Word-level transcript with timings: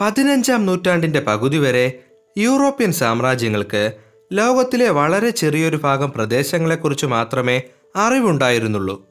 പതിനഞ്ചാം 0.00 0.66
നൂറ്റാണ്ടിന്റെ 0.66 1.20
പകുതി 1.20 1.56
വരെ 1.56 2.02
യൂറോപ്യൻ 2.38 2.92
സാമ്രാജ്യങ്ങൾക്ക് 2.92 3.92
ലോകത്തിലെ 4.32 4.88
വളരെ 4.88 5.30
ചെറിയൊരു 5.30 5.76
ഭാഗം 5.76 6.12
പ്രദേശങ്ങളെക്കുറിച്ച് 6.12 7.06
മാത്രമേ 7.06 7.62
അറിവുണ്ടായിരുന്നുള്ളൂ. 7.96 9.06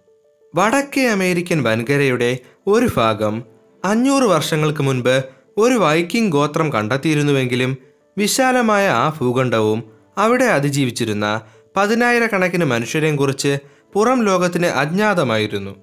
വടക്കേ 0.55 1.07
അമേരിക്കൻ 1.07 1.63
വൻകരയുടെ 1.63 2.37
ഒരു 2.67 2.89
ഭാഗം 2.97 3.43
അഞ്ഞൂറ് 3.85 4.23
വർഷങ്ങൾക്ക് 4.23 4.83
മുൻപ് 4.83 5.23
ഒരു 5.57 5.73
വൈക്കിംഗ് 5.73 6.31
ഗോത്രം 6.31 6.73
കണ്ടെത്തിയിരുന്നുവെങ്കിലും 6.73 7.77
വിശാലമായ 8.17 8.87
ആ 8.87 9.09
ഭൂഖണ്ഡവും 9.09 9.83
അവിടെ 10.17 10.45
അതിജീവിച്ചിരുന്ന 10.45 11.41
പതിനായിരക്കണക്കിന് 11.75 12.65
മനുഷ്യരെയും 12.65 13.15
കുറിച്ച് 13.15 13.57
പുറം 13.93 14.25
ലോകത്തിന് 14.25 14.65
അജ്ഞാതമായിരുന്നു. 14.65 15.75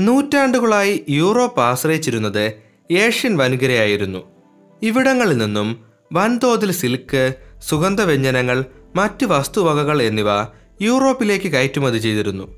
നൂറ്റാണ്ടുകളായി 0.00 1.04
യൂറോപ്പ് 1.10 1.60
ആശ്രയിച്ചിരുന്നത് 1.60 2.52
ഏഷ്യൻ 2.90 3.36
വൻകരയായിരുന്നു. 3.36 4.31
ഇവിടങ്ങളിൽ 4.82 5.36
നിന്നും 5.36 5.84
വൻതോതിൽ 6.12 6.72
സിൽക്ക് 6.72 7.34
സുഗന്ധവ്യഞ്ജനങ്ങൾ 7.68 8.64
മറ്റ് 8.96 9.26
വസ്തുവകകൾ 9.26 10.02
എന്നിവ 10.02 10.26
യൂറോപ്പിലേക്ക് 10.82 11.52
കയറ്റുമതി 11.52 11.98
ചെയ്തിരുന്നു. 11.98 12.54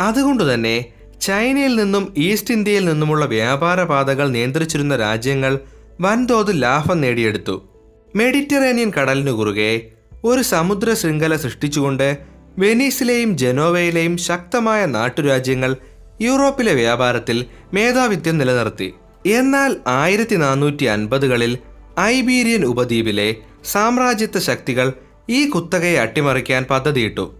അതുകൊണ്ടുതന്നെ 0.00 0.92
ചൈനയിൽ 1.20 1.76
നിന്നും 1.76 2.14
ഈസ്റ്റ് 2.16 2.54
ഇന്ത്യയിൽ 2.54 2.84
നിന്നുമുള്ള 2.84 3.24
വ്യാപാര 3.24 3.82
പാതകൾ 3.82 4.28
നിയന്ത്രിച്ചിരുന്ന 4.28 4.96
രാജ്യങ്ങൾ 4.96 5.58
വൻതോതിൽ 6.00 6.60
ലാഭം 6.60 7.00
നേടിയെടുത്തു. 7.00 7.68
മെഡിറ്ററേനിയൻ 8.16 8.90
കടലിനു 8.90 9.30
കുറുകെ 9.30 9.90
ഒരു 10.24 10.42
സമുദ്ര 10.42 10.94
ശൃംഖല 10.94 11.36
സൃഷ്ടിച്ചുകൊണ്ട് 11.36 12.18
വെനീസിലെയും 12.58 13.38
ജനോവയിലെയും 13.38 14.16
ശക്തമായ 14.16 14.86
നാട്ടുരാജ്യങ്ങൾ 14.86 15.76
യൂറോപ്പിലെ 16.20 16.74
വ്യാപാരത്തിൽ 16.74 17.44
മേധാവിത്വം 17.74 18.38
നിലനിർത്തി. 18.38 18.94
എന്നാൽ 19.26 19.76
ആയിരത്തി 19.86 20.36
നാനൂറ്റി 20.36 20.84
അൻപതുകളിൽ 20.84 21.58
ഐബീരിയൻ 22.00 22.64
ഉപദ്വീപിലെ 22.64 23.36
സാമ്രാജ്യത്വ 23.64 24.38
ശക്തികൾ 24.38 24.92
ഈ 25.30 25.48
കുത്തകയെ 25.48 25.98
അട്ടിമറിക്കാൻ 25.98 26.66
പദ്ധതിയിട്ടു. 26.70 27.34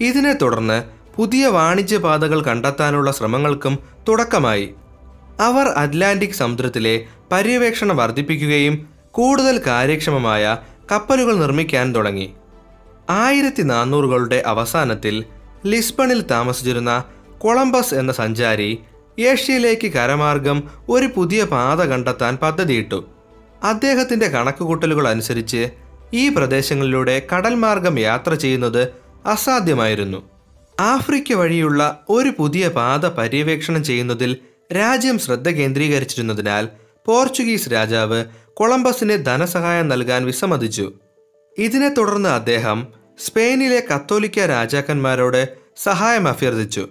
ഇതിനെ 0.00 0.32
തുടർന്ന് 0.32 0.82
പുതിയ 1.16 1.46
വാണിജ്യ 1.46 1.98
പാതകൾ 1.98 2.42
കണ്ടെത്താനുള്ള 2.42 3.10
ശ്രമങ്ങൾക്കും 3.10 3.78
തുടക്കമായി. 4.08 4.74
അവർ 5.40 5.66
അറ്റ്ലാന്റിക് 5.66 6.30
സമുദ്രത്തിലെ 6.30 7.06
പര്യവേക്ഷണം 7.32 7.96
വർദ്ധിപ്പിക്കുകയും 7.96 8.88
കൂടുതൽ 9.10 9.60
കാര്യക്ഷമമായ 9.66 10.56
കപ്പലുകൾ 10.92 11.34
നിർമ്മിക്കാൻ 11.34 11.94
തുടങ്ങി. 11.94 12.32
ആയിരത്തി 13.10 13.62
നാനൂറുകളുടെ 13.62 14.42
അവസാനത്തിൽ 14.46 15.24
ലിസ്ബണിൽ 15.66 16.22
താമസിച്ചിരുന്ന 16.22 17.04
കൊളംബസ് 17.38 17.94
എന്ന 17.94 18.12
സഞ്ചാരി 18.12 18.78
ഏഷ്യയിലേക്ക് 19.18 19.92
കരമാർഗം 19.92 20.62
ഒരു 20.88 21.06
പുതിയ 21.06 21.44
പാത 21.44 21.82
കണ്ടെത്താൻ 21.82 22.36
പദ്ധതിയിട്ടു. 22.42 23.15
അദ്ദേഹത്തിന്റെ 23.62 24.28
കണക്കുകൂട്ടലുകൾ 24.28 25.08
അനുസരിച്ച് 25.08 25.70
ഈ 26.14 26.28
പ്രദേശങ്ങളിലൂടെ 26.28 27.26
കടൽ 27.34 27.54
മാർഗം 27.54 27.98
യാത്ര 27.98 28.34
ചെയ്യുന്നത് 28.34 28.88
അസാധ്യമായിരുന്നു. 29.26 30.30
ആഫ്രിക്ക 30.80 31.32
വഴിയുള്ള 31.32 32.04
ഒരു 32.08 32.32
പുതിയ 32.38 32.68
പാത 32.68 33.06
പര്യവേക്ഷണം 33.06 33.84
ചെയ്യുന്നതിൽ 33.84 34.36
രാജ്യം 34.76 35.18
ശ്രദ്ധ 35.18 35.48
കേന്ദ്രീകരിച്ചിരുന്നതിനാൽ 35.48 36.68
പോർച്ചുഗീസ് 37.06 37.72
രാജാവ് 37.72 38.24
കൊളംബസിന് 38.54 39.24
ധനസഹായം 39.24 39.88
നൽകാൻ 39.88 40.26
വിസമ്മതിച്ചു. 40.26 40.92
ഇതിനെ 41.58 41.88
തുടർന്ന് 41.88 42.28
അദ്ദേഹം 42.28 42.86
സ്പെയിനിലെ 43.18 43.82
കത്തോലിക്ക 43.94 44.38
രാജാക്കന്മാരോട് 44.38 45.48
സഹായം 45.76 46.28
അഭ്യർത്ഥിച്ചു. 46.28 46.88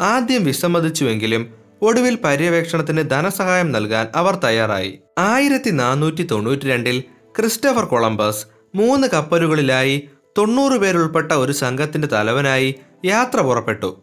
ആദ്യം 0.00 0.44
വിസമ്മതിച്ചുവെങ്കിലും 0.44 1.59
ഒടുവിൽ 1.82 2.18
പര്യവേക്ഷണത്തിന് 2.24 3.10
ധനസഹായം 3.10 3.72
നൽകാൻ 3.72 4.08
അവർ 4.14 4.34
തയ്യാറായി. 4.34 4.98
ആയിരത്തി 5.18 5.70
നാനൂറ്റി 5.70 6.22
തൊണ്ണൂറ്റി 6.30 6.66
രണ്ടിൽ 6.68 7.04
ക്രിസ്റ്റഫർ 7.38 7.84
കൊളംബസ് 7.84 8.46
മൂന്ന് 8.74 9.08
കപ്പലുകളിലായി 9.08 10.08
തൊണ്ണൂറ് 10.38 10.72
പേരുൾപ്പെട്ട 10.72 11.32
ഒരു 11.32 11.52
സംഘത്തിന്റെ 11.52 12.08
തലവനായി 12.08 12.74
യാത്ര 13.04 13.40
പുറപ്പെട്ടു. 13.40 14.02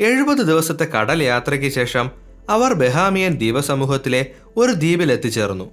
എഴുപത് 0.00 0.38
ദിവസത്തെ 0.38 0.84
കടൽ 0.84 1.22
യാത്രയ്ക്ക് 1.22 1.68
ശേഷം 1.68 2.10
അവർ 2.50 2.72
ബഹാമിയൻ 2.74 3.34
ദ്വീപസമൂഹത്തിലെ 3.34 4.26
ഒരു 4.56 4.72
ദ്വീപിൽ 4.72 5.12
എത്തിച്ചേർന്നു. 5.12 5.70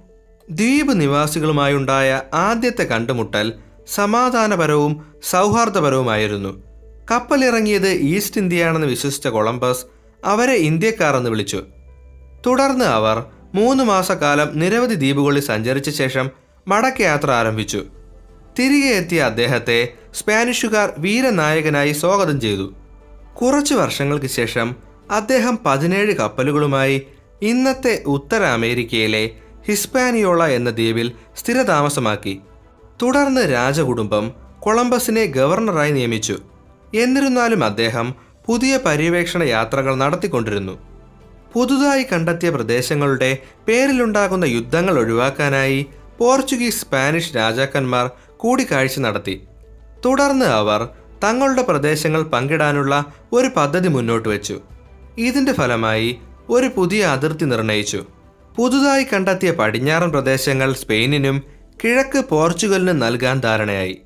ദ്വീപ് 0.50 1.00
നിവാസികളുമായുണ്ടായ 1.00 2.22
ആദ്യത്തെ 2.34 2.84
കണ്ടുമുട്ടൽ 2.84 3.52
സമാധാനപരവും 3.94 4.92
സൗഹാർദ്ദപരവുമായിരുന്നു. 5.22 6.62
കപ്പലിറങ്ങിയത് 7.10 7.88
ഈസ്റ്റ് 7.88 8.40
ഇന്ത്യയാണെന്ന് 8.40 8.86
വിശ്വസിച്ച 8.86 9.28
കൊളംബസ് 9.28 9.93
അവരെ 10.24 10.52
ഇന്ത്യക്കാർ 10.52 11.16
എന്ന് 11.16 11.30
വിളിച്ചു. 11.30 11.62
തുടർന്ന് 12.46 12.84
അവർ 12.84 13.24
മൂന്ന് 13.54 13.84
മാസക്കാലം 13.84 14.58
നിരവധി 14.58 14.94
ദ്വീപുകളിൽ 14.94 15.42
സഞ്ചരിച്ച 15.42 15.90
ശേഷം 15.90 16.30
മടക്കയാത്ര 16.68 17.30
ആരംഭിച്ചു. 17.30 17.84
തിരികെ 18.58 18.86
എത്തിയ 18.86 19.20
അദ്ദേഹത്തെ 19.22 19.88
സ്പാനിഷുകാർ 20.14 20.92
വീരനായകനായി 20.98 21.92
സ്വാഗതം 21.92 22.40
ചെയ്തു. 22.40 22.74
കുറച്ചു 23.42 23.74
വർഷങ്ങൾക്ക് 23.74 24.26
ശേഷം 24.26 24.76
അദ്ദേഹം 25.10 25.58
പതിനേഴ് 25.66 26.16
കപ്പലുകളുമായി 26.16 27.02
ഇന്നത്തെ 27.42 28.02
ഉത്തര 28.06 28.42
അമേരിക്കയിലെ 28.42 29.30
ഹിസ്പാനിയോള 29.66 30.44
എന്ന 30.44 30.70
ദ്വീപിൽ 30.70 31.12
സ്ഥിരതാമസമാക്കി. 31.36 32.40
തുടർന്ന് 33.02 33.52
രാജകുടുംബം 33.52 34.32
കൊളംബസിനെ 34.60 35.26
ഗവർണറായി 35.26 35.92
നിയമിച്ചു. 35.92 36.38
എന്നിരുന്നാലും 36.94 37.64
അദ്ദേഹം 37.64 38.14
പുതിയ 38.46 38.78
പര്യവേക്ഷണ 38.84 39.42
യാത്രകൾ 39.42 39.94
നടത്തിക്കൊണ്ടിരുന്നു. 39.94 40.78
പുതുതായി 41.52 42.02
കണ്ടെത്തിയ 42.02 42.50
പ്രദേശങ്ങളുടെ 42.50 43.38
പേരിലുണ്ടാകുന്ന 43.68 44.44
യുദ്ധങ്ങൾ 44.44 44.98
ഒഴിവാക്കാനായി 44.98 45.86
പോർച്ചുഗീസ് 46.18 46.80
സ്പാനിഷ് 46.80 47.36
രാജാക്കന്മാർ 47.36 48.10
കൂടിക്കാഴ്ച 48.36 48.98
നടത്തി. 48.98 49.40
തുടർന്ന് 50.04 50.46
അവർ 50.46 50.88
തങ്ങളുടെ 51.24 51.62
പ്രദേശങ്ങൾ 51.62 52.22
പങ്കിടാനുള്ള 52.22 53.04
ഒരു 53.32 53.50
പദ്ധതി 53.56 53.88
മുന്നോട്ട് 53.88 54.28
വെച്ചു. 54.28 54.60
ഇതിന്റെ 55.18 55.52
ഫലമായി 55.52 56.18
ഒരു 56.48 56.70
പുതിയ 56.76 57.04
അതിർത്തി 57.04 57.44
നിർണയിച്ചു. 57.44 58.04
പുതുതായി 58.56 59.04
കണ്ടെത്തിയ 59.04 59.50
പടിഞ്ഞാറൻ 59.50 60.10
പ്രദേശങ്ങൾ 60.10 60.72
സ്പെയിനിനും 60.72 61.42
കിഴക്ക് 61.84 62.24
പോർച്ചുഗലിനും 62.28 62.98
നൽകാൻ 62.98 63.40
ധാരണയായി. 63.40 64.00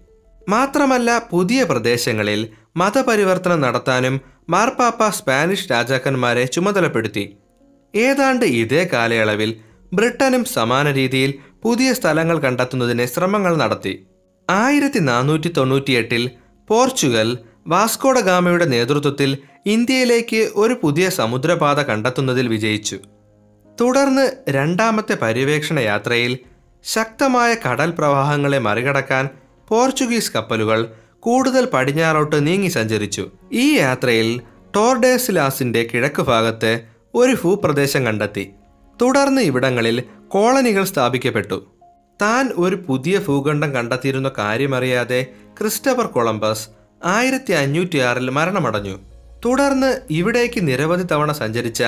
മാത്രമല്ല 0.48 1.18
പുതിയ 1.30 1.62
പ്രദേശങ്ങളിൽ 1.62 2.48
മതപരിവർത്തനം 2.76 3.60
നടത്താനും 3.60 4.20
മാർപ്പാപ്പ 4.50 5.08
സ്പാനിഷ് 5.08 5.70
രാജാക്കന്മാരെ 5.70 6.44
ചുമതലപ്പെടുത്തി. 6.44 7.36
ഏതാണ്ട് 7.94 8.44
ഇതേ 8.44 8.88
കാലയളവിൽ 8.92 9.50
ബ്രിട്ടനും 9.94 10.44
സമാന 10.44 10.90
രീതിയിൽ 10.90 11.34
പുതിയ 11.62 11.92
സ്ഥലങ്ങൾ 11.92 12.38
കണ്ടെത്തുന്നതിന് 12.38 13.06
ശ്രമങ്ങൾ 13.06 13.56
നടത്തി. 13.56 14.06
ആയിരത്തി 14.50 14.98
നാനൂറ്റി 14.98 15.48
തൊണ്ണൂറ്റിയെട്ടിൽ 15.48 16.30
പോർച്ചുഗൽ 16.68 17.38
വാസ്കോഡ 17.66 18.18
ഗാമയുടെ 18.18 18.64
നേതൃത്വത്തിൽ 18.64 19.38
ഇന്ത്യയിലേക്ക് 19.66 20.50
ഒരു 20.54 20.74
പുതിയ 20.82 21.08
സമുദ്രപാത 21.10 21.82
കണ്ടെത്തുന്നതിൽ 21.82 22.48
വിജയിച്ചു. 22.48 22.98
തുടർന്ന് 23.80 24.24
രണ്ടാമത്തെ 24.48 25.14
പര്യവേക്ഷണ 25.14 25.78
യാത്രയിൽ 25.78 26.38
ശക്തമായ 26.84 27.56
കടൽ 27.66 27.90
പ്രവാഹങ്ങളെ 27.90 28.58
മറികടക്കാൻ 28.58 29.28
പോർച്ചുഗീസ് 29.68 30.32
കപ്പലുകൾ 30.32 30.88
കൂടുതൽ 31.20 31.64
പടിഞ്ഞാറോട്ട് 31.72 32.46
നീങ്ങി 32.46 32.68
സഞ്ചരിച്ചു. 32.68 33.30
ഈ 33.52 33.76
യാത്രയിൽ 33.76 34.40
ടോർഡേസിലാസിന്റെ 34.76 35.90
കിഴക്ക് 35.94 36.22
ഭാഗത്ത് 36.22 36.80
ഒരു 37.14 37.36
ഭൂപ്രദേശം 37.44 38.06
കണ്ടെത്തി. 38.06 38.50
തുടർന്ന് 39.02 39.42
ഇവിടങ്ങളിൽ 39.42 40.02
കോളനികൾ 40.28 40.84
സ്ഥാപിക്കപ്പെട്ടു. 40.84 41.66
താൻ 42.22 42.50
ഒരു 42.56 42.76
പുതിയ 42.76 43.18
ഭൂഖണ്ഡം 43.18 43.74
കണ്ടെത്തിയിരുന്ന 43.74 44.30
കാര്യമറിയാതെ 44.38 45.26
ക്രിസ്റ്റഫർ 45.60 46.06
കൊളംബസ് 46.06 46.68
ആയിരത്തി 47.04 47.52
അഞ്ഞൂറ്റി 47.52 47.98
ആറിൽ 47.98 48.30
മരണമടഞ്ഞു. 48.30 48.98
തുടർന്ന് 49.44 50.00
ഇവിടേക്ക് 50.10 50.68
നിരവധി 50.68 51.02
തവണ 51.02 51.32
സഞ്ചരിച്ച 51.32 51.82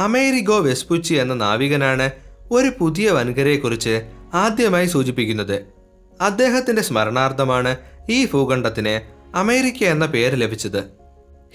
അമേരിഗോ 0.00 0.58
വെസ്പുച്ചി 0.58 1.14
എന്ന 1.14 1.34
നാവികനാണ് 1.34 2.10
ഒരു 2.50 2.72
പുതിയ 2.78 3.10
വൻകരയെക്കുറിച്ച് 3.10 4.02
ആദ്യമായി 4.34 4.86
സൂചിപ്പിക്കുന്നത്. 4.86 5.75
അദ്ദേഹത്തിന്റെ 6.20 6.82
സ്മരണാർത്ഥമാണ് 6.82 7.76
ഈ 8.10 8.26
ഭൂഖണ്ഡത്തിന് 8.26 9.00
അമേരിക്ക 9.36 9.84
എന്ന 9.84 10.06
പേര് 10.06 10.40
ലഭിച്ചത്. 10.40 10.84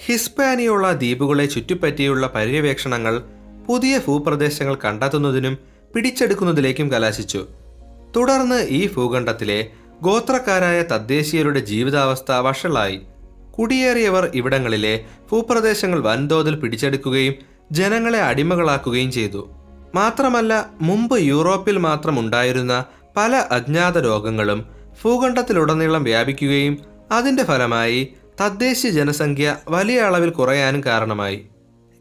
ഹിസ്പാനിയുള്ള 0.05 0.91
ദ്വീപുകളെ 0.91 1.45
ചുറ്റിപ്പറ്റിയുള്ള 1.45 2.31
പര്യവേക്ഷണങ്ങൾ 2.35 3.21
പുതിയ 3.67 3.97
ഭൂപ്രദേശങ്ങൾ 3.97 4.77
കണ്ടെത്തുന്നതിനും 4.85 5.57
പിടിച്ചെടുക്കുന്നതിലേക്കും 5.95 6.91
കലാശിച്ചു. 6.91 7.45
തുടർന്ന് 8.15 8.63
ഈ 8.63 8.93
ഭൂഖണ്ഡത്തിലെ 8.93 9.67
ഗോത്രക്കാരായ 10.01 10.81
തദ്ദേശീയരുടെ 10.81 11.59
ജീവിതാവസ്ഥ 11.59 12.31
വഷളായി. 12.31 13.01
കുടിയേറിയവർ 13.59 14.31
ഇവിടങ്ങളിലെ 14.35 15.05
ഭൂപ്രദേശങ്ങൾ 15.31 15.99
വൻതോതിൽ 15.99 16.55
പിടിച്ചെടുക്കുകയും 16.55 17.33
ജനങ്ങളെ 17.71 18.21
അടിമകളാക്കുകയും 18.21 19.11
ചെയ്തു. 19.11 19.49
മാത്രമല്ല 19.95 20.69
മുമ്പ് 20.81 21.19
യൂറോപ്പിൽ 21.19 21.77
മാത്രം 21.77 22.19
ഉണ്ടായിരുന്ന 22.19 22.85
പല 23.17 23.35
അജ്ഞാത 23.51 23.97
രോഗങ്ങളും 23.97 24.65
ഭൂഖണ്ഡത്തിലുടനീളം 25.03 26.03
വ്യാപിക്കുകയും 26.03 26.77
അതിന്റെ 27.11 27.43
ഫലമായി 27.43 28.13
തദ്ദേശീയ 28.41 28.91
ജനസംഖ്യ 28.91 29.57
വലിയ 29.69 30.01
അളവിൽ 30.01 30.29
കുറയാനും 30.29 30.83
കാരണമായി. 30.83 31.47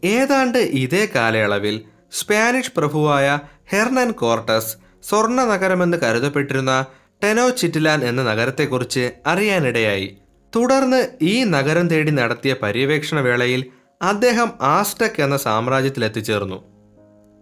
ഏതാണ്ട് 0.05 0.59
ഇതേ 0.59 1.09
കാലയളവിൽ 1.15 1.83
സ്പാനിഷ് 2.13 2.73
പ്രഭുവായ 2.77 3.39
ഹെർണൻ 3.71 4.11
കോർട്ടസ് 4.11 4.77
സ്വർണ 5.09 5.45
നഗരമെന്ന് 5.45 5.97
കരുതപ്പെട്ടിരുന്ന 5.97 6.85
ടെനോ 7.25 7.49
ചിറ്റിലാൻ 7.49 8.05
എന്ന 8.05 8.23
നഗരത്തെക്കുറിച്ച് 8.23 9.11
അറിയാനിടയായി. 9.27 10.17
തുടർന്ന് 10.57 11.09
ഈ 11.23 11.45
നഗരം 11.45 11.89
തേടി 11.89 12.11
നടത്തിയ 12.11 12.55
പര്യവേക്ഷണ 12.63 13.21
വേളയിൽ 13.21 13.67
അദ്ദേഹം 14.03 14.53
ആസ്റ്റക് 14.61 15.23
എന്ന 15.23 15.37
സാമ്രാജ്യത്തിലെത്തിച്ചേർന്നു. 15.37 16.71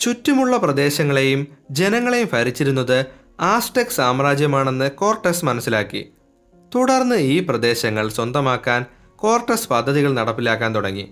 ചുറ്റുമുള്ള 0.00 0.56
പ്രദേശങ്ങളെയും 0.56 1.48
ജനങ്ങളെയും 1.70 2.28
ഭരിച്ചിരുന്നത് 2.32 3.06
ആസ്റ്റക് 3.40 3.90
സാമ്രാജ്യമാണെന്ന് 3.90 4.90
കോർട്ടസ് 4.90 5.44
മനസ്സിലാക്കി. 5.44 6.08
തുടർന്ന് 6.74 7.16
ഈ 7.16 7.46
പ്രദേശങ്ങൾ 7.48 8.08
സ്വന്തമാക്കാൻ 8.08 8.84
കോർട്ടസ് 9.16 9.68
പദ്ധതികൾ 9.68 10.12
നടപ്പിലാക്കാൻ 10.12 10.74
തുടങ്ങി. 10.74 11.10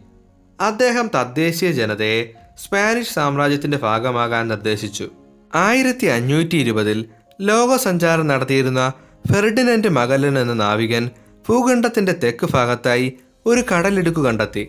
അദ്ദേഹം 0.60 1.10
തദ്ദേശീയ 1.14 1.72
ജനതയെ 1.72 2.32
സ്പാനിഷ് 2.64 3.14
സാമ്രാജ്യത്തിന്റെ 3.14 3.78
ഭാഗമാകാൻ 3.78 4.48
നിർദ്ദേശിച്ചു. 4.48 5.10
ആയിരത്തി 5.54 6.06
അഞ്ഞൂറ്റി 6.06 6.56
ഇരുപതിൽ 6.56 7.04
ലോകസഞ്ചാരം 7.40 8.26
നടത്തിയിരുന്ന 8.26 8.92
ഫെർഡിനൻഡ് 9.32 9.88
മകലൻ 9.88 10.38
എന്ന 10.38 10.52
നാവികൻ 10.52 11.10
ഭൂഖണ്ഡത്തിന്റെ 11.48 12.12
തെക്ക് 12.12 12.48
ഭാഗത്തായി 12.50 13.18
ഒരു 13.46 13.64
കടലിടുക്ക് 13.72 14.20
കണ്ടെത്തി. 14.20 14.68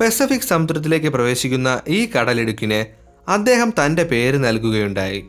പസഫിക് 0.00 0.40
സമുദ്രത്തിലേക്ക് 0.40 1.06
പ്രവേശിക്കുന്ന 1.06 1.80
ഈ 1.88 2.06
കടലിടുക്കിന് 2.06 2.84
അദ്ദേഹം 3.30 3.70
തന്റെ 3.70 4.02
പേര് 4.02 4.38
നൽകുകയുണ്ടായി. 4.38 5.26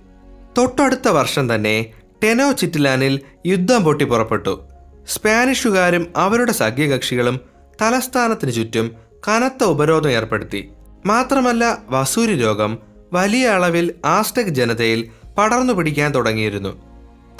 തൊട്ടടുത്ത 0.57 1.07
വർഷം 1.07 1.55
തന്നെ 1.55 1.85
ടെനോ 2.23 2.51
ചിറ്റിലാനിൽ 2.51 3.19
യുദ്ധം 3.45 3.83
പൊട്ടി 3.83 4.05
പുറപ്പെട്ടു. 4.05 4.67
സ്പാനിഷുകാരും 5.07 6.07
അവരുടെ 6.15 6.51
സഖ്യകക്ഷികളും 6.51 7.39
തലസ്ഥാനത്തിന് 7.81 8.51
ചുറ്റും 8.51 8.95
കനത്ത 9.27 9.63
ഉപരോധം 9.63 10.09
ഏർപ്പെടുത്തി. 10.09 10.69
മാത്രമല്ല 11.05 11.77
വസൂരി 11.89 12.35
രോഗം 12.35 12.77
വലിയ 13.13 13.47
അളവിൽ 13.47 13.93
ആസ്റ്റക് 14.05 14.45
ജനതയിൽ 14.45 15.09
പടർന്നു 15.37 15.73
പിടിക്കാൻ 15.73 16.15
തുടങ്ങിയിരുന്നു. 16.15 16.81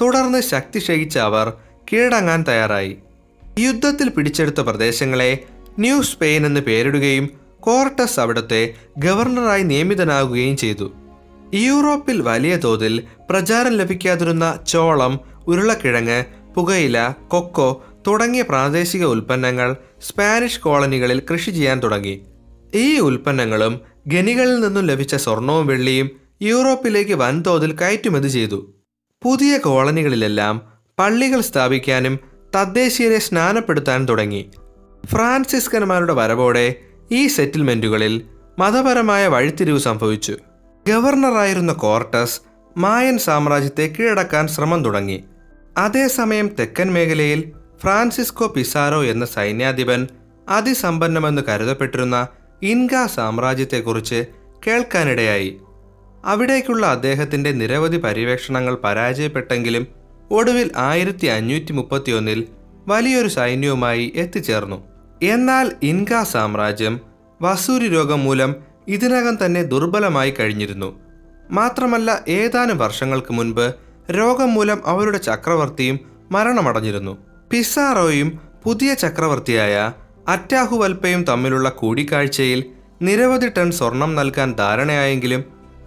തുടർന്ന് 0.01 0.41
ശക്തി 0.41 0.79
ക്ഷയിച്ച 0.79 1.17
അവർ 1.17 1.53
കീഴടങ്ങാൻ 1.93 2.45
തയ്യാറായി. 2.47 2.97
യുദ്ധത്തിൽ 3.59 4.09
പിടിച്ചെടുത്ത 4.09 4.61
പ്രദേശങ്ങളെ 4.61 5.39
ന്യൂ 5.79 6.01
സ്പെയിൻ 6.01 6.45
എന്ന് 6.45 6.59
പേരിടുകയും 6.59 7.29
കോർട്ടസ് 7.59 8.19
അവിടുത്തെ 8.19 8.73
ഗവർണറായി 8.97 9.63
നിയമിതനാകുകയും 9.63 10.57
ചെയ്തു. 10.57 10.93
യൂറോപ്പിൽ 11.53 12.21
വലിയ 12.21 12.55
തോതിൽ 12.55 13.03
പ്രചാരം 13.29 13.71
ലഭിക്കാതിരുന്ന 13.71 14.59
ചോളം 14.67 15.19
ഉരുളക്കിഴങ്ങ് 15.47 16.23
പുകയില 16.55 17.13
കൊക്കോ 17.27 17.85
തുടങ്ങിയ 18.07 18.41
പ്രാദേശിക 18.41 19.05
ഉൽപ്പന്നങ്ങൾ 19.05 19.75
സ്പാനിഷ് 20.01 20.59
കോളനികളിൽ 20.59 21.21
കൃഷി 21.31 21.51
ചെയ്യാൻ 21.51 21.83
തുടങ്ങി. 21.83 22.21
ഈ 22.75 22.99
ഉൽപ്പന്നങ്ങളും 22.99 23.79
ഖനികളിൽ 24.13 24.59
നിന്നും 24.59 24.85
ലഭിച്ച 24.85 25.15
സ്വർണവും 25.15 25.67
വെള്ളിയും 25.67 26.09
യൂറോപ്പിലേക്ക് 26.41 27.11
വൻതോതിൽ 27.11 27.71
കയറ്റുമതി 27.71 28.27
ചെയ്തു. 28.27 28.75
പുതിയ 29.23 29.57
കോളനികളിലെല്ലാം 29.57 30.61
പള്ളികൾ 30.99 31.41
സ്ഥാപിക്കാനും 31.41 32.19
തദ്ദേശീയരെ 32.55 33.19
സ്നാനപ്പെടുത്താൻ 33.19 34.09
തുടങ്ങി. 34.09 34.51
ഫ്രാൻസിസ്കന്മാരുടെ 35.05 36.13
വരവോടെ 36.13 36.75
ഈ 37.11 37.27
സെറ്റിൽമെന്റുകളിൽ 37.27 38.21
മതപരമായ 38.59 39.27
വഴിത്തിരിവ് 39.27 39.79
സംഭവിച്ചു. 39.79 40.37
ഗവർണറായിരുന്ന 40.87 41.73
കോർട്ടസ് 41.73 42.41
മായൻ 42.77 43.17
സാമ്രാജ്യത്തെ 43.17 43.95
കീഴടക്കാൻ 43.99 44.47
ശ്രമം 44.47 44.85
തുടങ്ങി. 44.85 45.23
അതേസമയം 45.77 46.47
തെക്കൻ 46.59 46.93
മേഖലയിൽ 46.93 47.51
ഫ്രാൻസിസ്കോ 47.81 48.47
പിസാരോ 48.47 49.03
എന്ന 49.03 49.25
സൈന്യാധിപൻ 49.25 50.07
അതിസമ്പന്നമെന്ന് 50.49 51.41
കരുതപ്പെട്ടിരുന്ന 51.49 52.27
ഇൻക 52.63 53.05
സാമ്രാജ്യത്തെക്കുറിച്ച് 53.05 54.25
കേൾക്കാനിടയായി. 54.67 55.57
അവിടേക്കുള്ള 56.25 56.85
അദ്ദേഹത്തിന്റെ 56.85 57.51
നിരവധി 57.51 57.97
പര്യവേക്ഷണങ്ങൾ 57.97 58.77
പരാജയപ്പെട്ടെങ്കിലും 58.83 59.87
ഒടുവിൽ 60.31 60.71
ആയിരത്തി 60.77 61.25
അഞ്ഞൂറ്റി 61.25 61.71
മുപ്പത്തിയൊന്നിൽ 61.71 62.47
വലിയൊരു 62.87 63.27
സൈന്യവുമായി 63.27 64.11
എത്തിച്ചേർന്നു. 64.15 64.83
എന്നാൽ 65.23 65.71
ഇൻക 65.83 66.23
സാമ്രാജ്യം 66.23 67.01
വസൂരി 67.41 67.87
രോഗം 67.87 68.23
മൂലം 68.23 68.70
ഇതിനകം 68.87 69.45
തന്നെ 69.45 69.63
ദുർബലമായി 69.63 70.31
കഴിഞ്ഞിരുന്നു. 70.31 70.99
മാത്രമല്ല 71.51 72.23
ഏതാനും 72.27 72.77
വർഷങ്ങൾക്ക് 72.77 73.33
മുൻപ് 73.33 73.73
രോഗം 74.11 74.53
മൂലം 74.53 74.81
അവരുടെ 74.85 75.17
ചക്രവർത്തിയും 75.17 75.99
മരണമടഞ്ഞിരുന്നു. 76.31 77.17
പിസാറോയും 77.51 78.39
പുതിയ 78.63 78.93
ചക്രവർത്തിയായ 78.93 79.91
അറ്റാഹുവൽപ്പയും 80.27 81.23
തമ്മിലുള്ള 81.23 81.69
കൂടിക്കാഴ്ചയിൽ 81.69 82.63
നിരവധി 83.01 83.47
ടൺ 83.47 83.71
സ്വർണം 83.71 84.15
നൽകാൻ 84.15 84.55
ധാരണയായെങ്കിലും 84.55 85.43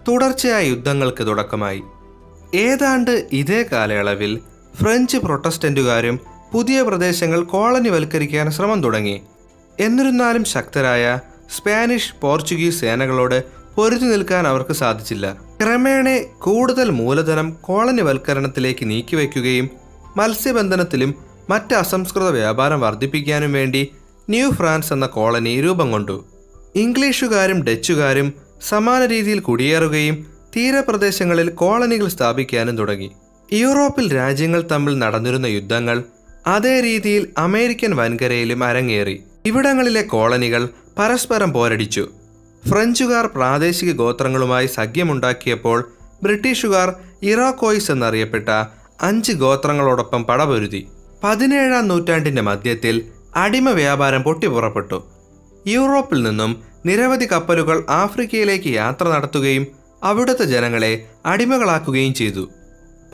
തുടർച്ചയായ 0.07 0.65
യുദ്ധങ്ങൾക്ക് 0.65 1.27
തുടക്കമായി. 1.27 1.81
ഏതാണ്ട് 2.55 3.27
ഇതേ 3.31 3.65
കാലയളവിൽ 3.71 4.41
ഫ്രഞ്ച് 4.81 5.17
പ്രൊട്ടസ്റ്റന്റുകാരും 5.17 6.19
പുതിയ 6.53 6.81
പ്രദേശങ്ങൾ 6.81 7.43
കോളനിവൽക്കരിക്കാൻ 7.43 8.51
ശ്രമം 8.51 8.83
തുടങ്ങി. 8.83 9.21
എന്നിരുന്നാലും 9.79 10.43
ശക്തരായ 10.43 11.19
സ്പാനിഷ് 11.49 12.13
പോർച്ചുഗീസ് 12.21 12.81
സേനകളോട് 12.81 13.43
പൊരുതി 13.75 14.05
നിൽക്കാൻ 14.05 14.47
അവർക്ക് 14.47 14.73
സാധിച്ചില്ല. 14.73 15.37
ക്രമേണ 15.63 16.23
കൂടുതൽ 16.39 16.89
മൂലധനം 16.89 17.57
കോളനിവൽക്കരണത്തിലേക്ക് 17.61 18.89
നീക്കിവെക്കുകയും 18.89 19.69
മത്സ്യബന്ധനത്തിലും 20.17 21.15
മറ്റ് 21.49 21.75
അസംസ്കൃത 21.75 22.29
വ്യാപാരം 22.29 22.79
വർദ്ധിപ്പിക്കാനും 22.79 23.53
വേണ്ടി 23.53 23.91
ന്യൂ 24.29 24.51
ഫ്രാൻസ് 24.51 24.93
എന്ന 24.93 25.05
കോളനി 25.05 25.61
രൂപം 25.61 25.91
കൊണ്ടു. 25.91 26.25
ഇംഗ്ലീഷുകാരും 26.75 27.63
ഡച്ചുകാരും 27.63 28.33
സമാന 28.61 29.05
രീതിയിൽ 29.05 29.39
കുടിയേറുകയും 29.39 30.25
തീരപ്രദേശങ്ങളിൽ 30.55 31.49
കോളനികൾ 31.49 32.07
സ്ഥാപിക്കാനും 32.07 32.77
തുടങ്ങി. 32.77 33.11
യൂറോപ്പിൽ 33.53 34.15
രാജ്യങ്ങൾ 34.15 34.63
തമ്മിൽ 34.71 34.99
നടന്നിരുന്ന 34.99 35.45
യുദ്ധങ്ങൾ 35.45 36.03
അതേ 36.47 36.79
രീതിയിൽ 36.79 37.27
അമേരിക്കൻ 37.37 37.95
വൻകരയിലും 37.95 38.63
അരങ്ങേറി. 38.63 39.23
ഇവിടങ്ങളിലെ 39.45 40.01
കോളനികൾ 40.01 40.69
പരസ്പരം 40.97 41.53
പോരടിച്ചു. 41.53 42.07
ഫ്രഞ്ചുകാർ 42.69 43.25
പ്രാദേശിക 43.25 43.91
ഗോത്രങ്ങളുമായി 43.91 44.67
സഖ്യമുണ്ടാക്കിയപ്പോൾ 44.67 45.91
ബ്രിട്ടീഷുകാർ 46.23 46.93
ഇറാക്കോയിസ് 47.23 47.91
എന്നറിയപ്പെട്ട 47.91 48.49
അഞ്ച് 49.01 49.33
ഗോത്രങ്ങളോടൊപ്പം 49.33 50.23
പടപൊരുതി. 50.23 50.87
പതിനേഴാം 51.23 51.87
നൂറ്റാണ്ടിന്റെ 51.87 52.41
മധ്യത്തിൽ 52.41 52.95
അടിമ 53.35 53.69
വ്യാപാരം 53.69 54.23
പൊട്ടിപ്പുറപ്പെട്ടു 54.23 55.03
യൂറോപ്പിൽ 55.67 56.23
നിന്നും 56.23 56.51
നിരവധി 56.85 57.25
കപ്പലുകൾ 57.25 57.83
ആഫ്രിക്കയിലേക്ക് 57.89 58.67
യാത്ര 58.67 59.05
നടത്തുകയും 59.09 59.67
അവിടുത്തെ 60.03 60.45
ജനങ്ങളെ 60.45 61.05
അടിമകളാക്കുകയും 61.25 62.13
ചെയ്തു. 62.13 62.49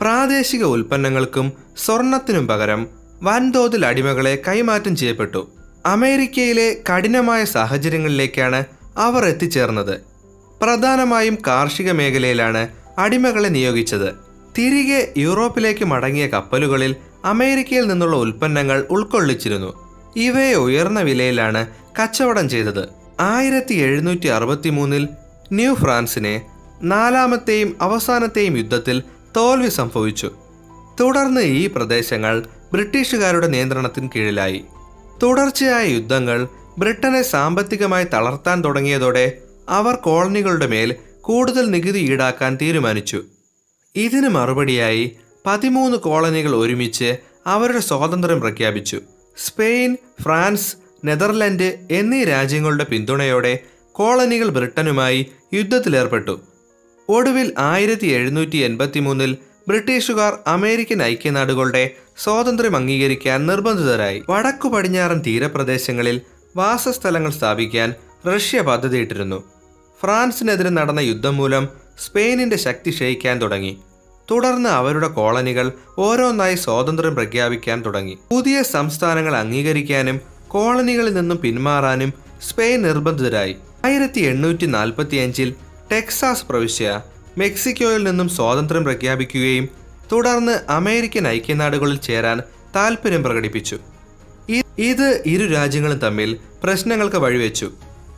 പ്രാദേശിക 0.00 0.64
ഉൽപ്പന്നങ്ങൾക്കും 0.64 1.52
സ്വർണത്തിനും 1.76 2.46
പകരം 2.46 2.86
വൻതോതിൽ 3.22 3.86
അടിമകളെ 3.86 4.42
കൈമാറ്റം 4.48 4.96
ചെയ്യപ്പെട്ടു. 4.96 5.61
അമേരിക്കയിലെ 5.86 6.76
കഠിനമായ 6.90 7.44
സാഹചര്യങ്ങളിലേക്കാണ് 7.44 8.64
അവർ 8.98 9.24
എത്തിച്ചേർന്നത്. 9.24 10.00
പ്രധാനമായും 10.62 11.38
കാർഷിക 11.46 11.90
മേഖലയിലാണ് 11.90 12.68
അടിമകളെ 12.98 13.48
നിയോഗിച്ചത്. 13.48 14.14
തിരികെ 14.58 15.12
യൂറോപ്പിലേക്ക് 15.18 15.84
മടങ്ങിയ 15.84 16.26
കപ്പലുകളിൽ 16.26 16.96
അമേരിക്കയിൽ 17.24 17.86
നിന്നുള്ള 17.86 18.16
ഉൽപ്പന്നങ്ങൾ 18.16 18.86
ഉൾക്കൊള്ളിച്ചിരുന്നു. 18.90 19.72
ഇവയെ 20.16 20.54
ഉയർന്ന 20.54 21.00
വിലയിലാണ് 21.00 21.66
കച്ചവടം 22.02 22.48
ചെയ്തത്. 22.48 22.88
ആയിരത്തി 23.20 23.74
എഴുന്നൂറ്റി 23.74 24.26
അറുപത്തി 24.26 24.68
മൂന്നിൽ 24.68 25.08
ന്യൂ 25.52 25.74
ഫ്രാൻസിനെ 25.74 26.42
നാലാമത്തെയും 26.82 27.76
അവസാനത്തെയും 27.80 28.56
യുദ്ധത്തിൽ 28.56 29.02
തോൽവി 29.36 29.68
സംഭവിച്ചു. 29.68 30.30
തുടർന്ന് 31.00 31.40
ഈ 31.40 31.66
പ്രദേശങ്ങൾ 31.66 32.46
ബ്രിട്ടീഷുകാരുടെ 32.72 33.46
നിയന്ത്രണത്തിന് 33.46 34.08
കീഴിലായി. 34.16 34.64
തുടർച്ചയായ 35.22 35.86
യുദ്ധങ്ങൾ 35.86 36.48
ബ്രിട്ടനെ 36.78 37.22
സാമ്പത്തികമായി 37.22 38.04
തളർത്താൻ 38.04 38.64
തുടങ്ങിയതോടെ 38.64 39.38
അവർ 39.68 39.94
കോളനികളുടെ 39.94 40.66
മേൽ 40.66 40.94
കൂടുതൽ 41.20 41.70
നികുതി 41.70 41.98
ഈടാക്കാൻ 41.98 42.58
തീരുമാനിച്ചു. 42.62 43.22
ഇതിന് 43.96 44.28
മറുപടിയായി 44.28 45.16
പതിമൂന്ന് 45.46 45.98
കോളനികൾ 45.98 46.56
ഒരുമിച്ച് 46.56 47.16
അവരുടെ 47.46 47.78
സ്വാതന്ത്ര്യം 47.78 48.40
പ്രഖ്യാപിച്ചു. 48.40 49.00
സ്പെയിൻ 49.46 49.96
ഫ്രാൻസ് 50.22 50.76
നെതർലൻഡ് 51.04 51.78
എന്നീ 51.90 52.24
രാജ്യങ്ങളുടെ 52.24 52.84
പിന്തുണയോടെ 52.84 53.58
കോളനികൾ 53.92 54.48
ബ്രിട്ടനുമായി 54.48 55.26
യുദ്ധത്തിലേർപ്പെട്ടു. 55.54 56.40
ഒടുവിൽ 57.08 57.54
ആയിരത്തി 57.58 58.06
എഴുന്നൂറ്റി 58.06 58.56
എൺപത്തി 58.56 59.00
മൂന്നിൽ 59.00 59.36
ബ്രിട്ടീഷുകാർ 59.68 60.38
അമേരിക്കൻ 60.46 61.02
ഐക്യനാടുകളുടെ 61.02 61.96
സ്വാതന്ത്ര്യം 62.16 62.76
അംഗീകരിക്കാൻ 62.76 63.46
നിർബന്ധിതരായി 63.46 64.22
വടക്കു 64.30 64.68
പടിഞ്ഞാറൻ 64.68 65.22
തീരപ്രദേശങ്ങളിൽ 65.26 66.20
വാസസ്ഥലങ്ങൾ 66.56 67.30
സ്ഥാപിക്കാൻ 67.30 67.94
റഷ്യ 68.26 68.60
പദ്ധതിയിട്ടിരുന്നു. 68.60 69.42
ഫ്രാൻസിനെതിരെ 70.00 70.68
നടന്ന 70.68 71.00
യുദ്ധം 71.00 71.36
മൂലം 71.36 71.68
സ്പെയിനിന്റെ 72.06 72.56
ശക്തി 72.56 72.90
ക്ഷയിക്കാൻ 72.90 73.42
തുടങ്ങി. 73.42 73.78
തുടർന്ന് 74.30 74.68
അവരുടെ 74.68 75.08
കോളനികൾ 75.08 75.72
ഓരോന്നായി 75.98 76.54
സ്വാതന്ത്ര്യം 76.54 77.14
പ്രഖ്യാപിക്കാൻ 77.14 77.84
തുടങ്ങി. 77.84 78.18
പുതിയ 78.30 78.62
സംസ്ഥാനങ്ങൾ 78.62 79.36
അംഗീകരിക്കാനും 79.36 80.20
കോളനികളിൽ 80.48 81.14
നിന്നും 81.14 81.38
പിന്മാറാനും 81.38 82.12
സ്പെയിൻ 82.48 82.82
നിർബന്ധിതരായി. 82.82 83.56
ആയിരത്തി 83.84 84.20
എണ്ണൂറ്റി 84.20 84.66
നാൽപ്പത്തി 84.66 85.16
അഞ്ചിൽ 85.16 85.54
ടെക്സാസ് 85.92 86.46
പ്രവിശ്യ 86.46 87.00
മെക്സിക്കോയിൽ 87.38 88.04
നിന്നും 88.04 88.28
സ്വാതന്ത്ര്യം 88.28 88.84
പ്രഖ്യാപിക്കുകയും 88.84 89.68
തുടർന്ന് 90.12 90.58
അമേരിക്കൻ 90.68 91.28
ഐക്യനാടുകളിൽ 91.28 91.96
ചേരാൻ 91.96 92.42
താൽപ്പര്യം 92.76 93.22
പ്രകടിപ്പിച്ചു. 93.22 93.78
ഇത് 94.78 95.22
ഇരു 95.26 95.52
രാജ്യങ്ങളും 95.52 95.98
തമ്മിൽ 95.98 96.36
പ്രശ്നങ്ങൾക്ക് 96.64 97.16
വഴിവെച്ചു. 97.16 97.70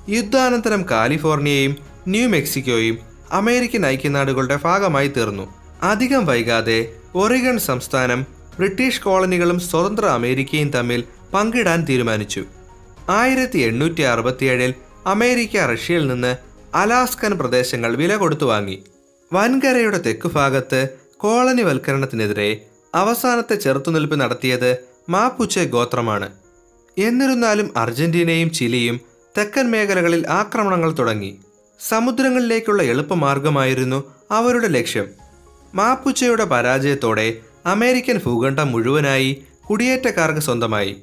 യുദ്ധാനന്തരം 0.09 0.87
കാലിഫോർണിയയും 0.91 1.77
ന്യൂ 2.09 2.29
മെക്സിക്കോയും 2.29 2.99
അമേരിക്കൻ 3.33 3.87
ഐക്യനാടുകളുടെ 3.87 4.59
ഭാഗമായി 4.65 5.09
തീർന്നു. 5.09 5.55
അധികം 5.83 6.27
വൈകാതെ 6.27 6.93
ഒറിഗൺ 7.15 7.59
സംസ്ഥാനം 7.59 8.27
ബ്രിട്ടീഷ് 8.59 9.01
കോളനികളും 9.01 9.61
സ്വതന്ത്ര 9.61 10.07
അമേരിക്കയും 10.07 10.71
തമ്മിൽ 10.71 11.05
പങ്കിടാൻ 11.35 11.85
തീരുമാനിച്ചു. 11.85 12.45
ആയിരത്തി 13.11 13.59
എണ്ണൂറ്റി 13.59 14.03
അറുപത്തിയേഴിൽ 14.03 14.75
അമേരിക്ക 15.07 15.57
റഷ്യയിൽ 15.57 16.07
നിന്ന് 16.07 16.37
അലാസ്കൻ 16.75 17.39
പ്രദേശങ്ങൾ 17.39 17.97
വില 17.97 18.17
കൊടുത്തു 18.17 18.45
വാങ്ങി. 18.45 18.85
വൻകരയുടെ 19.33 19.99
തെക്കുഭാഗത്ത് 19.99 21.04
കോളനിവൽക്കരണത്തിനെതിരെ 21.25 22.61
അവസാനത്തെ 22.95 23.55
ചെറുത്തുനിൽപ്പ് 23.55 24.21
നടത്തിയത് 24.21 24.77
മാപ്പുച്ചെ 25.09 25.65
ഗോത്രമാണ്. 25.65 26.33
എന്നിരുന്നാലും 26.99 27.79
അർജന്റീനയും 27.79 28.51
ചിലിയും 28.51 29.01
തെക്കൻ 29.39 29.71
മേഖലകളിൽ 29.71 30.27
ആക്രമണങ്ങൾ 30.29 30.93
തുടങ്ങി. 30.93 31.39
സമുദ്രങ്ങളിലേക്കുള്ള 31.89 32.83
എളുപ്പമാർഗമായിരുന്നു 32.83 34.05
അവരുടെ 34.31 34.69
ലക്ഷ്യം. 34.69 35.07
മാപ്പുച്ചയുടെ 35.75 36.45
പരാജയത്തോടെ 36.45 37.37
അമേരിക്കൻ 37.67 38.21
ഭൂഖണ്ഡം 38.27 38.73
മുഴുവനായി 38.73 39.45
കുടിയേറ്റക്കാർക്ക് 39.71 40.41
സ്വന്തമായി. 40.41 40.97